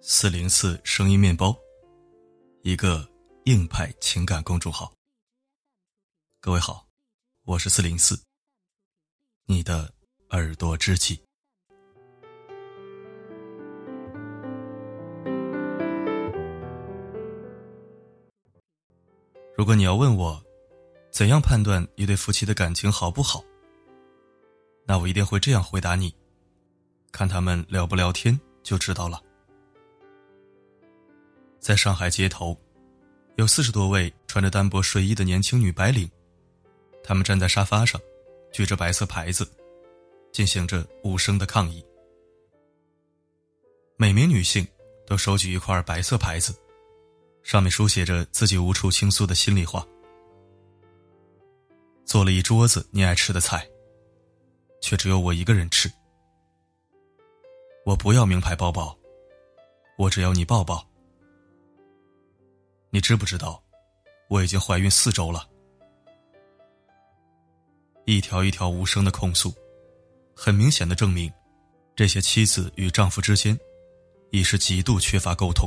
[0.00, 1.54] 四零四声音面包，
[2.62, 3.08] 一个
[3.44, 4.90] 硬派情感公众号。
[6.40, 6.88] 各位好，
[7.44, 8.18] 我是四零四，
[9.44, 9.92] 你的
[10.30, 11.27] 耳朵知己。
[19.58, 20.40] 如果你要问我，
[21.10, 23.42] 怎样判断一对夫妻的感情好不好，
[24.86, 26.14] 那我一定会这样回答你：
[27.10, 29.20] 看他们聊不聊天就知道了。
[31.58, 32.56] 在上海街头，
[33.34, 36.08] 有四十多位穿着单薄睡衣的年轻女白领，
[37.02, 38.00] 她们站在沙发上，
[38.52, 39.44] 举着白色牌子，
[40.30, 41.84] 进行着无声的抗议。
[43.96, 44.64] 每名女性
[45.04, 46.54] 都手举一块白色牌子，
[47.48, 49.82] 上面书写着自己无处倾诉的心里话。
[52.04, 53.66] 做了一桌子你爱吃的菜，
[54.82, 55.90] 却只有我一个人吃。
[57.86, 58.94] 我不要名牌包包，
[59.96, 60.86] 我只要你抱抱。
[62.90, 63.62] 你知不知道，
[64.28, 65.48] 我已经怀孕四周了？
[68.04, 69.54] 一条一条无声的控诉，
[70.36, 71.32] 很明显的证明，
[71.96, 73.58] 这些妻子与丈夫之间，
[74.32, 75.66] 已是极度缺乏沟通。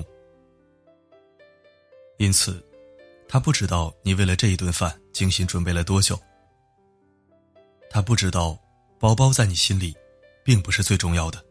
[2.22, 2.64] 因此，
[3.28, 6.16] 他不知道你为了这一顿饭精心准备了多久。
[7.90, 8.56] 他不知道，
[9.00, 9.98] 包包在你心里，
[10.46, 11.44] 并不是最重要的。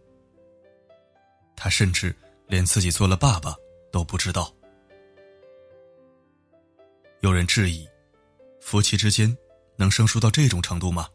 [1.56, 2.14] 他甚至
[2.46, 3.52] 连自己做了爸爸
[3.90, 4.54] 都不知道。
[7.18, 7.84] 有人质疑，
[8.60, 9.36] 夫妻之间
[9.74, 11.08] 能生疏到这种程度吗？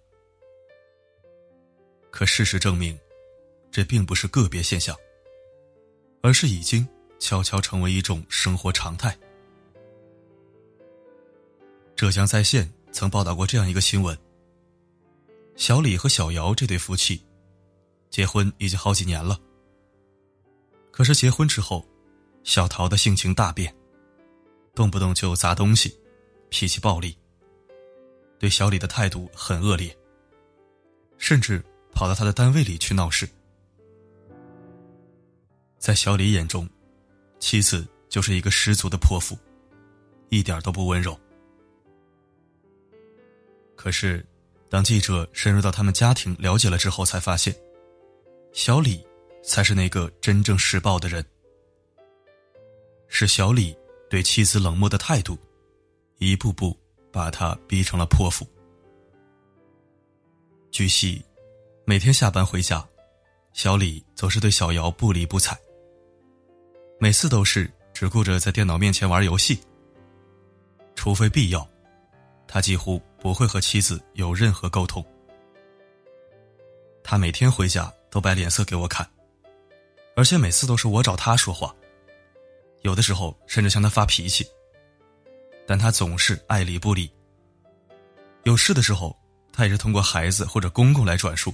[2.12, 3.00] 可事实证明，
[3.72, 4.94] 这并不是个别现象，
[6.22, 6.86] 而是已经
[7.19, 9.17] 悄悄成为一种生活常态。
[11.96, 14.18] 浙江在线曾报道过这样一个新闻：
[15.56, 17.24] 小李和小姚这对夫妻，
[18.09, 19.40] 结婚已经好几年了。
[20.92, 21.88] 可是结婚之后，
[22.44, 23.74] 小陶的性情大变。
[24.74, 25.97] 动不动就砸东西，
[26.50, 27.16] 脾气暴戾。
[28.38, 29.98] 对小李的态度很恶劣，
[31.18, 33.25] 甚至跑到他的单位里去闹事。
[35.80, 36.69] 在小李眼中，
[37.40, 39.38] 妻子就是一个十足的泼妇，
[40.28, 41.18] 一点都不温柔。
[43.75, 44.25] 可是，
[44.69, 47.56] 当记者深入到他们家庭了解了之后，才发现，
[48.53, 49.06] 小李
[49.44, 51.25] 才是那个真正施暴的人，
[53.08, 53.75] 是小李。
[54.08, 55.36] 对妻子冷漠的态度，
[56.19, 56.78] 一步步
[57.12, 58.47] 把他逼成了泼妇。
[60.72, 61.25] 据悉，
[61.86, 62.88] 每天下班回家，
[63.52, 65.57] 小李总是对小姚不理不睬。
[67.00, 69.59] 每次都是只顾着在电脑面前玩游戏。
[70.94, 71.68] 除非必要，
[72.47, 75.03] 他几乎不会和妻子有任何沟通。
[77.03, 79.03] 他每天回家都摆脸色给我看，
[80.16, 81.75] 而且每次都是我找他说话。
[82.81, 84.46] 有的时候甚至向他发脾气，
[85.66, 87.12] 但他总是爱理不理。
[88.44, 89.18] 有事的时候，
[89.52, 91.52] 他也是通过孩子或者公公来转述。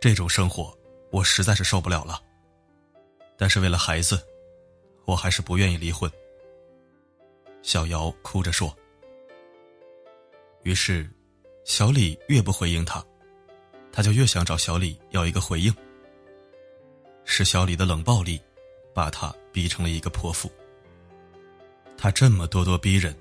[0.00, 0.72] 这种生活
[1.10, 2.22] 我实在是受不了了。
[3.36, 4.24] 但是为了孩子，
[5.06, 6.08] 我还是不愿意离婚。
[7.62, 8.72] 小姚哭着说。
[10.64, 11.08] 于是，
[11.64, 13.02] 小李越不回应他，
[13.92, 15.72] 他就越想找小李要一个回应。
[17.24, 18.40] 是小李的冷暴力。
[18.94, 20.48] 把他逼成了一个泼妇。
[21.98, 23.12] 他这么咄咄逼人，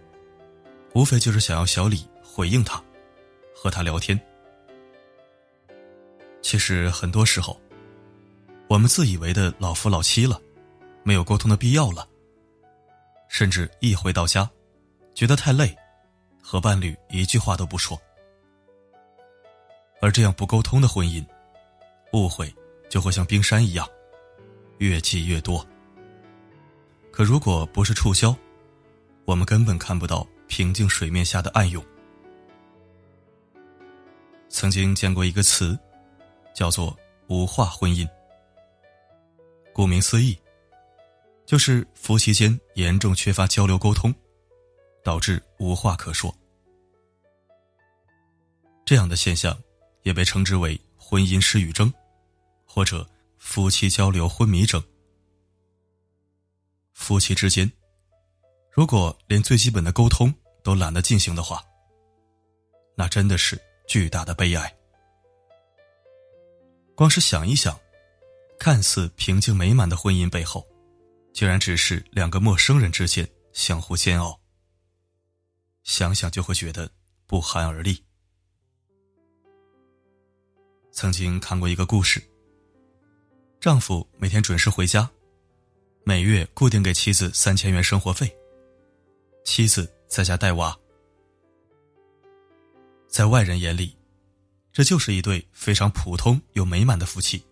[0.94, 2.80] 无非就是想要小李回应他，
[3.56, 4.20] 和他聊天。
[6.44, 7.60] 其实很多时候，
[8.68, 10.40] 我们自以为的老夫老妻了，
[11.02, 12.08] 没有沟通的必要了。
[13.28, 14.48] 甚至一回到家，
[15.16, 15.76] 觉得太累，
[16.44, 18.00] 和伴侣一句话都不说。
[20.02, 21.26] 而这样不沟通的婚姻，
[22.12, 22.54] 误会
[22.90, 23.88] 就会像冰山一样。
[24.80, 25.66] 越积越多。
[27.10, 28.36] 可如果不是触礁，
[29.24, 31.82] 我们根本看不到平静水面下的暗涌。
[34.50, 35.80] 曾经见过一个词，
[36.54, 36.96] 叫做
[37.30, 38.06] “无话婚姻”。
[39.74, 40.38] 顾名思义，
[41.46, 44.14] 就是夫妻间严重缺乏交流沟通，
[45.04, 46.34] 导致无话可说。
[48.86, 49.58] 这样的现象，
[50.04, 51.94] 也被称之为“婚姻失语症”，
[52.66, 53.08] 或者。
[53.46, 54.82] 夫妻交流昏迷症。
[56.94, 57.70] 夫妻之间，
[58.72, 60.34] 如果连最基本的沟通
[60.64, 61.62] 都懒得进行的话，
[62.96, 64.74] 那真的是巨大的悲哀。
[66.96, 67.78] 光是想一想，
[68.58, 70.66] 看似平静美满的婚姻背后，
[71.34, 74.40] 竟然只是两个陌生人之间相互煎熬，
[75.84, 76.90] 想想就会觉得
[77.28, 78.02] 不寒而栗。
[80.92, 82.22] 曾经看过一个故事，
[83.60, 85.10] 丈夫每天准时回家，
[86.04, 88.34] 每月固定给妻子三千元生活费，
[89.44, 90.78] 妻子在家带娃。
[93.08, 93.96] 在外人眼里，
[94.72, 97.44] 这就是一对非常普通又美满的夫妻。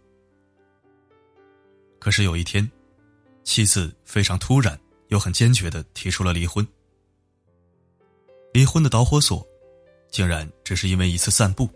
[2.00, 2.70] 可是有一天，
[3.44, 4.80] 妻子非常突然
[5.10, 6.66] 又很坚决的提出了离婚。
[8.54, 9.46] 离婚的导火索，
[10.10, 11.70] 竟然只是因为一次散步。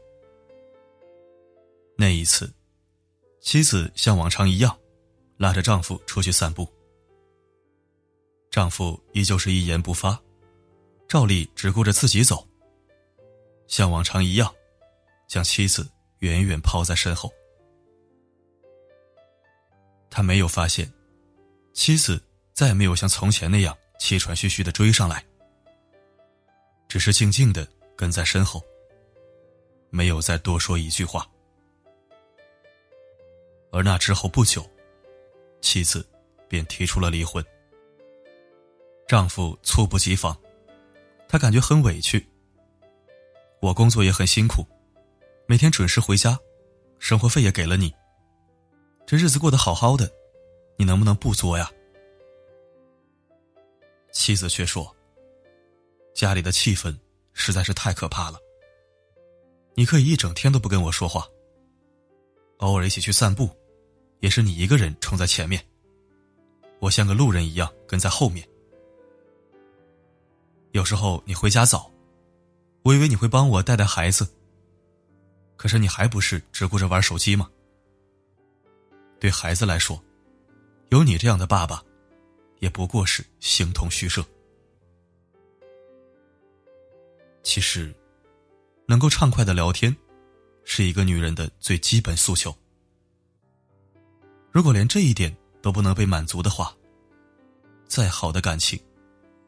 [1.98, 2.52] 那一次，
[3.40, 4.78] 妻子像往常一样，
[5.38, 6.68] 拉着丈夫出去散步。
[8.52, 10.20] 丈夫依旧是一言不发，
[11.08, 12.46] 照例只顾着自己走。
[13.68, 14.54] 像往常一样，
[15.28, 15.88] 将妻子
[16.20, 17.32] 远远抛在身后。
[20.10, 20.92] 他没有发现，
[21.74, 22.22] 妻子
[22.54, 25.26] 再也没有像从前那样气喘吁吁的追上来，
[26.88, 28.64] 只是静静的跟在身后，
[29.90, 31.28] 没有再多说一句话。
[33.72, 34.66] 而那之后不久，
[35.62, 36.08] 妻子
[36.48, 37.44] 便提出了离婚。
[39.08, 40.36] 丈夫猝不及防，
[41.28, 42.26] 他感觉很委屈。
[43.62, 44.66] 我工作也很辛苦，
[45.46, 46.40] 每天准时回家，
[47.00, 47.94] 生活费也给了你。
[49.06, 50.10] 这日子过得好好的，
[50.78, 51.70] 你能不能不作呀？
[54.12, 54.95] 妻子却说
[56.16, 56.98] ：“家里的气氛
[57.34, 58.40] 实在是太可怕了。
[59.76, 61.28] 你可以一整天都不跟我说话，
[62.60, 63.50] 偶尔一起去散步，
[64.22, 65.62] 也是你一个人冲在前面，
[66.80, 68.48] 我像个路人一样跟在后面。
[70.72, 71.92] 有时候你回家早，
[72.84, 74.26] 我以为你会帮我带带孩子，
[75.58, 77.50] 可是你还不是只顾着玩手机吗？”
[79.20, 80.02] 对孩子来说，
[80.92, 81.84] 有你这样的爸爸，
[82.60, 84.26] 也不过是形同虚设。
[87.46, 87.94] 其实，
[88.88, 89.96] 能够畅快的聊天，
[90.64, 92.54] 是一个女人的最基本诉求。
[94.52, 96.76] 如果连这一点都不能被满足的话，
[97.88, 98.78] 再好的感情，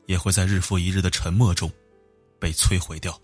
[0.06, 1.70] 也会在日复一日的沉默中
[2.40, 3.20] 被摧毁掉。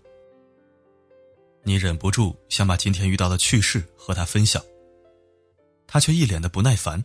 [1.62, 4.62] 你忍不住想把今天遇到的趣事和他分享。
[5.86, 7.02] 他却一脸的不耐烦。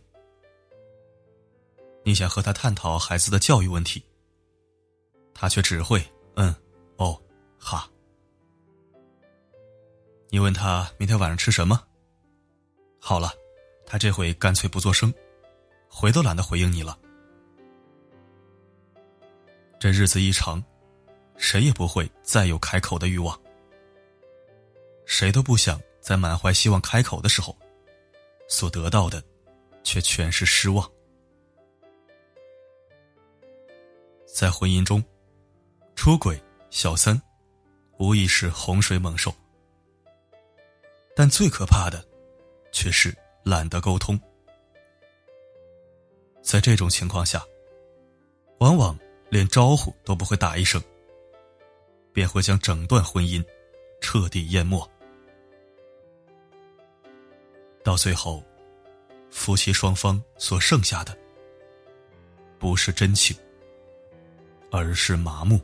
[2.04, 4.04] 你想和他探讨孩子的教育问题，
[5.36, 6.54] 他却只会嗯
[6.98, 7.22] 哦
[7.60, 7.90] 哈。
[10.30, 11.80] 你问他明天晚上吃什么，
[13.00, 13.34] 好了，
[13.86, 15.14] 他这回干脆不作声，
[15.90, 16.98] 回都懒得回应你了。
[19.80, 20.64] 这日子一长，
[21.38, 23.40] 谁也不会再有开口的欲望，
[25.06, 27.58] 谁都不想在满怀希望开口的时候。
[28.52, 29.24] 所得到的，
[29.84, 30.92] 却全是失望。
[34.26, 35.04] 在婚姻中，
[35.96, 36.42] 出轨、
[36.72, 37.22] 小三，
[38.00, 39.34] 无疑是洪水猛兽。
[41.16, 42.04] 但最可怕的，
[42.72, 44.20] 却是懒得沟通。
[46.42, 47.46] 在这种情况下，
[48.60, 48.98] 往往
[49.30, 50.82] 连招呼都不会打一声，
[52.14, 53.46] 便会将整段婚姻
[54.00, 54.90] 彻底淹没。
[57.84, 58.42] 到最后，
[59.30, 61.18] 夫妻双方所剩下的，
[62.58, 63.36] 不是真情，
[64.72, 65.60] 而是麻木。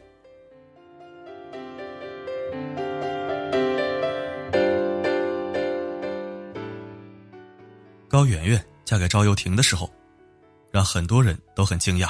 [8.16, 9.92] 高圆圆嫁给赵又廷的时候，
[10.72, 12.10] 让很多人都很惊讶。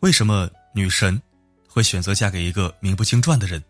[0.00, 1.20] 为什么女神
[1.68, 3.62] 会选择嫁给一个名不经传的人，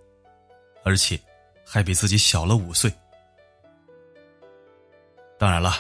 [0.85, 1.21] 而且
[1.67, 2.95] 还比自己小了五岁？
[5.37, 5.79] 当然了，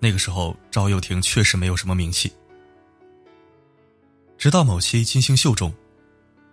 [0.00, 2.32] 那个时候赵又廷确实没有什么名气。
[4.38, 5.70] 直到某期金星秀中，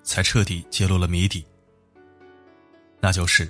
[0.04, 1.46] 才彻底揭露了谜底。
[3.00, 3.50] 那就是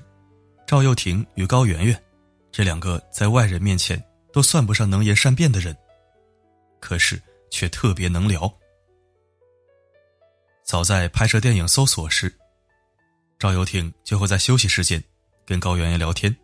[0.68, 2.04] 赵又廷与高圆圆
[2.52, 4.00] 这两个在外人面前
[4.32, 5.76] 都算不上能言善辩的人，
[6.80, 8.52] 可是却特别能聊。
[10.64, 12.34] 早在拍摄电影《搜索》时，
[13.38, 15.04] 赵又廷就会在休息时间
[15.46, 16.36] 跟高圆圆聊天。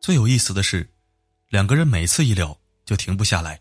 [0.00, 0.88] 最有意思的是，
[1.48, 3.60] 两个人每次一聊就停不下来。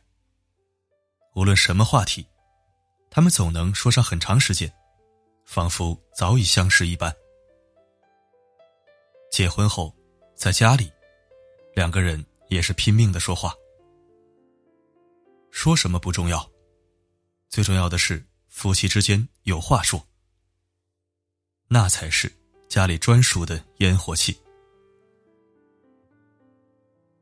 [1.35, 2.27] 无论什么话题，
[3.09, 4.71] 他们总能说上很长时间，
[5.45, 7.15] 仿佛早已相识一般。
[9.31, 9.95] 结婚后，
[10.35, 10.91] 在家里，
[11.75, 13.53] 两个人也是拼命的说话。
[15.51, 16.49] 说什么不重要，
[17.49, 20.05] 最重要的是夫妻之间有话说，
[21.67, 22.31] 那才是
[22.69, 24.39] 家里专属的烟火气。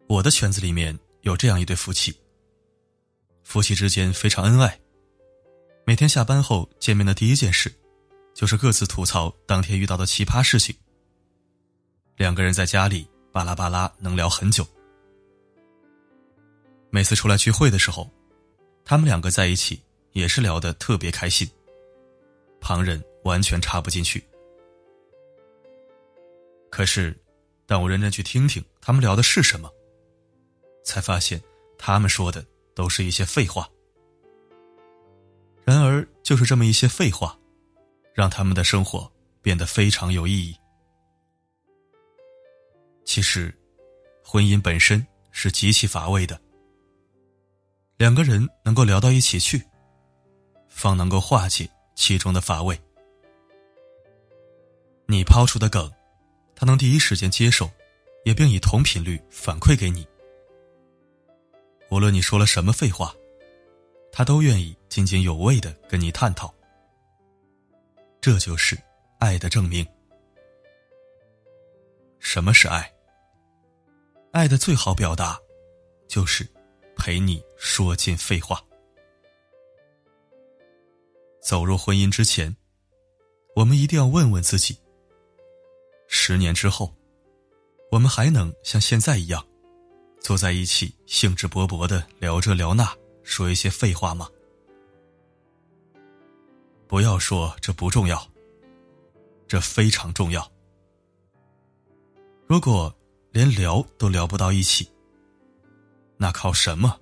[0.08, 2.16] 我的圈子里面有这样一对夫妻，
[3.44, 4.80] 夫妻之间非常恩爱，
[5.86, 7.74] 每天下班后见面的第一件事，
[8.34, 10.76] 就是各自吐槽当天遇到的奇葩事情。
[12.18, 14.68] 两个人在家里巴拉巴拉能聊很久。
[16.96, 18.10] 每次出来聚会的时候，
[18.86, 19.84] 他们两个在一起
[20.14, 21.46] 也是聊得特别开心，
[22.62, 24.24] 旁人完全插不进去。
[26.72, 27.14] 可是，
[27.66, 29.70] 当我认真去听听他们聊的是什么，
[30.86, 31.44] 才发现
[31.78, 33.70] 他们说的都是一些废话。
[35.66, 37.38] 然而，就是这么一些废话，
[38.14, 39.12] 让他们的生活
[39.42, 40.56] 变得非常有意义。
[43.04, 43.54] 其实，
[44.24, 46.40] 婚姻本身是极其乏味的。
[47.98, 49.66] 两个人能够聊到一起去，
[50.68, 52.80] 方能够化解其中的乏味。
[55.08, 55.92] 你抛出的梗。
[56.58, 57.70] 他能第一时间接受，
[58.24, 60.08] 也并以同频率反馈给你。
[61.92, 63.14] 无论你说了什么废话，
[64.10, 66.54] 他都愿意津津有味的跟你探讨。
[68.22, 68.82] 这就是
[69.20, 69.86] 爱的证明。
[72.20, 72.90] 什么是爱？
[74.32, 75.38] 爱的最好表达，
[76.08, 76.48] 就是
[76.96, 78.62] 陪你说尽废话。
[81.42, 82.56] 走入婚姻之前，
[83.56, 84.78] 我们一定要问问自己。
[86.08, 86.94] 十年之后，
[87.92, 89.46] 我们还能像现在一样，
[90.20, 92.92] 坐在一起兴致勃勃的聊这聊那，
[93.24, 94.28] 说一些废话吗？
[96.88, 98.28] 不要说这不重要，
[99.48, 100.52] 这非常重要。
[102.48, 102.96] 如果
[103.32, 104.88] 连聊都聊不到一起，
[106.18, 107.00] 那靠什么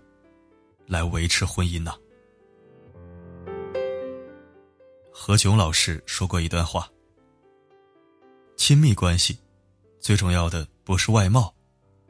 [0.88, 1.94] 来维持婚姻呢？
[5.12, 6.90] 何炅老师说过一段话。
[8.56, 9.38] 亲密关系，
[10.00, 11.54] 最重要的不是外貌，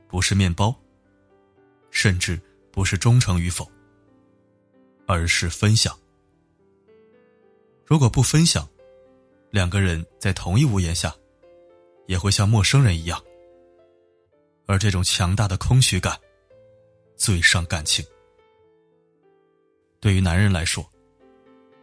[0.08, 0.74] 不是面包，
[1.90, 2.40] 甚至
[2.72, 3.70] 不是忠诚与否，
[5.08, 5.98] 而是分享。
[7.86, 8.68] 如果不分享，
[9.52, 11.14] 两个人在同一屋檐下，
[12.08, 13.22] 也会像陌生人一样。
[14.66, 16.18] 而这种强大的空虚感，
[17.16, 18.06] 最伤感情。
[20.00, 20.86] 对于男人来说，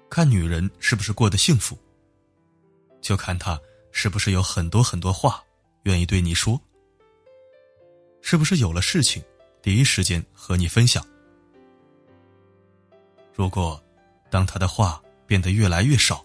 [0.09, 1.79] 看女人是不是过得幸福，
[3.01, 3.61] 就看她。
[3.93, 5.43] 是不是有很多很多话
[5.83, 6.59] 愿意对你说？
[8.23, 9.21] 是不是有了事情
[9.61, 11.05] 第一时间和你分享？
[13.35, 13.83] 如果
[14.31, 16.25] 当他的话变得越来越少，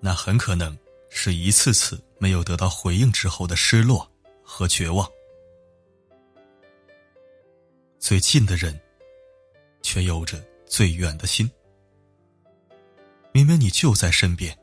[0.00, 0.76] 那很可能
[1.10, 4.10] 是一次次没有得到回应之后的失落
[4.42, 5.08] 和绝望。
[8.08, 8.74] 最近的人，
[9.82, 11.46] 却有着最远的心。
[13.32, 14.58] 明明你就在身边，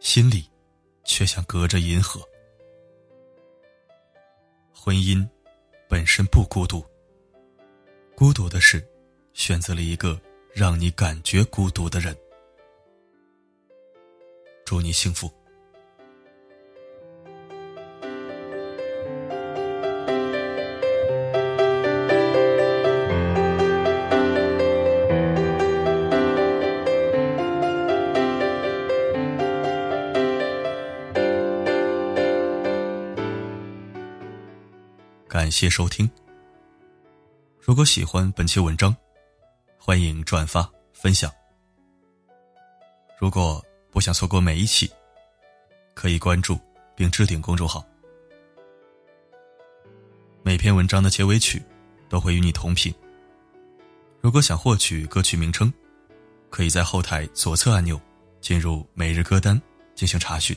[0.00, 0.50] 心里。
[1.04, 2.20] 却像隔着银河。
[4.72, 5.24] 婚姻
[5.88, 6.84] 本身不孤独，
[8.16, 8.84] 孤独的是
[9.34, 10.20] 选择了一个
[10.52, 12.16] 让你感觉孤独的人。
[14.64, 15.32] 祝你幸福。
[35.52, 36.10] 谢收听。
[37.60, 38.96] 如果喜欢本期文章，
[39.78, 41.30] 欢迎转发分享。
[43.18, 44.90] 如果不想错过每一期，
[45.94, 46.58] 可以关注
[46.96, 47.84] 并置顶公众号。
[50.42, 51.62] 每篇文章的结尾曲
[52.08, 52.92] 都会与你同频。
[54.20, 55.72] 如果想获取歌曲名称，
[56.48, 58.00] 可以在后台左侧按钮
[58.40, 59.60] 进入每日歌单
[59.94, 60.56] 进行查询。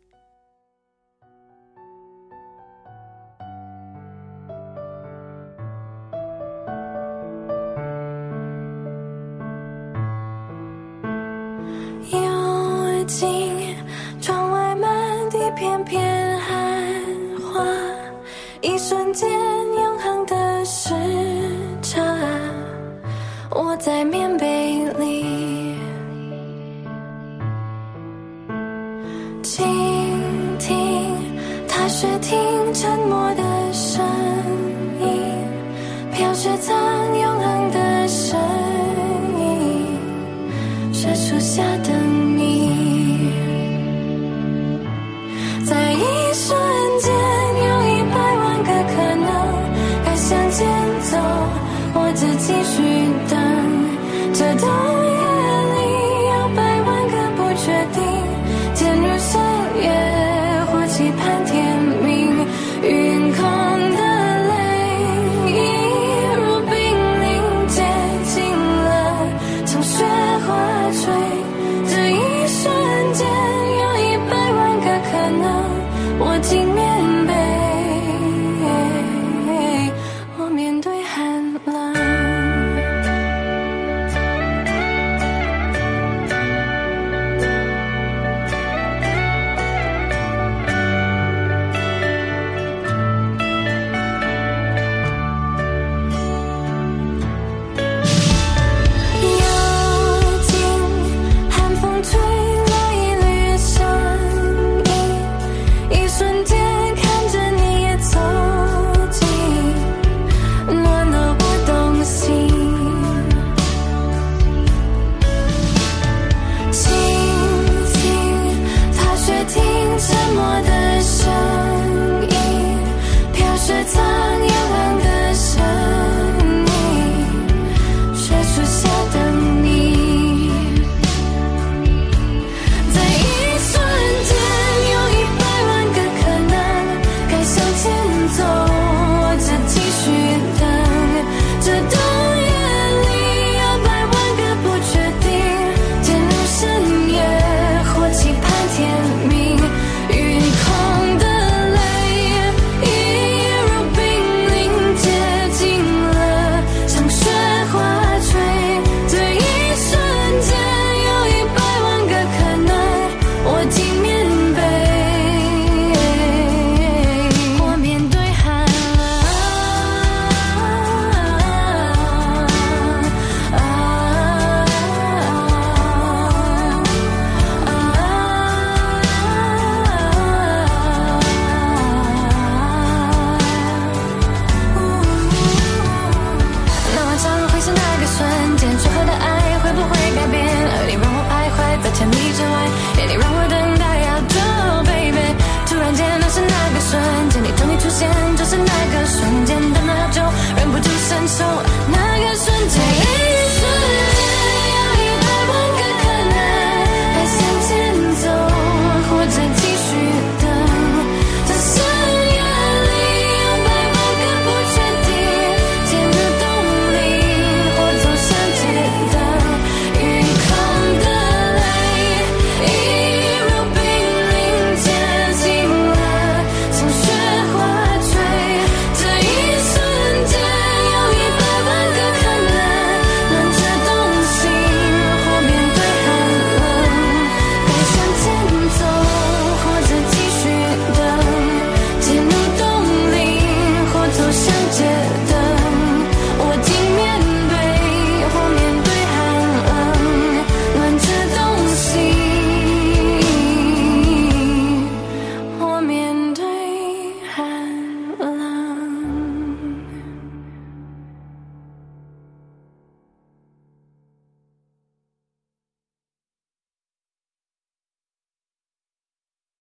[23.83, 25.75] 在棉被里
[29.41, 29.65] 倾
[30.59, 30.77] 听，
[31.67, 32.37] 踏雪听
[32.75, 34.05] 沉默的声
[34.99, 35.07] 音，
[36.13, 36.77] 飘雪藏
[37.19, 37.90] 永恒的声音，雪树下的。